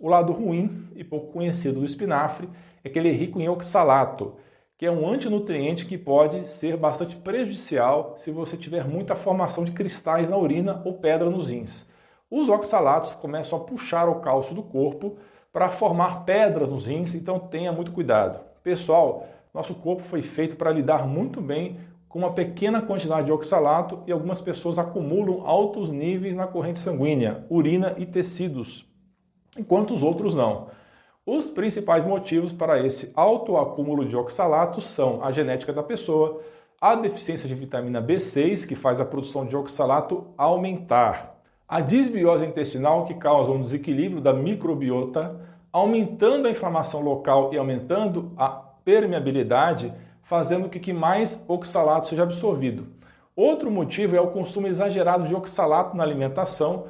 O 0.00 0.08
lado 0.08 0.32
ruim 0.32 0.88
e 0.94 1.02
pouco 1.02 1.32
conhecido 1.32 1.80
do 1.80 1.84
espinafre 1.84 2.48
é 2.84 2.88
que 2.88 2.98
ele 2.98 3.08
é 3.08 3.12
rico 3.12 3.40
em 3.40 3.48
oxalato, 3.48 4.36
que 4.76 4.86
é 4.86 4.90
um 4.90 5.08
antinutriente 5.08 5.86
que 5.86 5.98
pode 5.98 6.46
ser 6.46 6.76
bastante 6.76 7.16
prejudicial 7.16 8.14
se 8.16 8.30
você 8.30 8.56
tiver 8.56 8.86
muita 8.86 9.16
formação 9.16 9.64
de 9.64 9.72
cristais 9.72 10.30
na 10.30 10.36
urina 10.36 10.80
ou 10.84 10.94
pedra 10.94 11.28
nos 11.28 11.48
rins. 11.48 11.90
Os 12.30 12.48
oxalatos 12.48 13.10
começam 13.10 13.58
a 13.58 13.64
puxar 13.64 14.08
o 14.08 14.20
cálcio 14.20 14.54
do 14.54 14.62
corpo 14.62 15.16
para 15.52 15.70
formar 15.70 16.24
pedras 16.24 16.70
nos 16.70 16.86
rins, 16.86 17.16
então 17.16 17.40
tenha 17.40 17.72
muito 17.72 17.90
cuidado. 17.90 18.38
Pessoal, 18.62 19.26
nosso 19.52 19.74
corpo 19.74 20.04
foi 20.04 20.22
feito 20.22 20.54
para 20.54 20.70
lidar 20.70 21.08
muito 21.08 21.40
bem 21.40 21.76
com 22.08 22.20
uma 22.20 22.32
pequena 22.32 22.80
quantidade 22.80 23.26
de 23.26 23.32
oxalato 23.32 24.04
e 24.06 24.12
algumas 24.12 24.40
pessoas 24.40 24.78
acumulam 24.78 25.44
altos 25.44 25.90
níveis 25.90 26.36
na 26.36 26.46
corrente 26.46 26.78
sanguínea, 26.78 27.44
urina 27.50 27.94
e 27.98 28.06
tecidos, 28.06 28.86
enquanto 29.58 29.94
os 29.94 30.02
outros 30.02 30.34
não. 30.34 30.68
Os 31.26 31.46
principais 31.46 32.06
motivos 32.06 32.52
para 32.52 32.84
esse 32.84 33.12
alto 33.14 33.56
acúmulo 33.56 34.04
de 34.04 34.16
oxalato 34.16 34.80
são 34.80 35.22
a 35.22 35.30
genética 35.30 35.72
da 35.72 35.82
pessoa, 35.82 36.40
a 36.80 36.94
deficiência 36.94 37.48
de 37.48 37.54
vitamina 37.54 38.00
B6, 38.00 38.66
que 38.66 38.74
faz 38.74 39.00
a 39.00 39.04
produção 39.04 39.44
de 39.44 39.56
oxalato 39.56 40.28
aumentar, 40.38 41.38
a 41.68 41.80
disbiose 41.80 42.46
intestinal, 42.46 43.04
que 43.04 43.14
causa 43.14 43.50
um 43.50 43.62
desequilíbrio 43.62 44.22
da 44.22 44.32
microbiota, 44.32 45.38
aumentando 45.70 46.48
a 46.48 46.50
inflamação 46.50 47.00
local 47.02 47.52
e 47.52 47.58
aumentando 47.58 48.32
a 48.36 48.48
permeabilidade 48.48 49.92
fazendo 50.22 50.68
com 50.68 50.78
que 50.78 50.92
mais 50.92 51.42
oxalato 51.48 52.06
seja 52.06 52.22
absorvido. 52.22 52.86
Outro 53.34 53.70
motivo 53.70 54.14
é 54.14 54.20
o 54.20 54.30
consumo 54.30 54.66
exagerado 54.66 55.26
de 55.26 55.34
oxalato 55.34 55.96
na 55.96 56.02
alimentação, 56.02 56.84